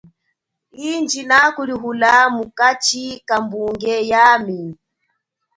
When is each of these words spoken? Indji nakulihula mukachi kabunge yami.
Indji 0.89 1.21
nakulihula 1.29 2.13
mukachi 2.35 3.05
kabunge 3.27 3.95
yami. 4.11 4.59